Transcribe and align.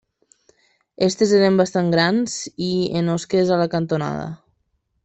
Aquestes 1.01 1.33
eren 1.41 1.61
bastant 1.61 1.93
grans 1.97 2.39
i 2.71 2.73
amb 3.03 3.17
osques 3.19 3.55
a 3.59 3.65
la 3.65 3.71
cantonada. 3.77 4.27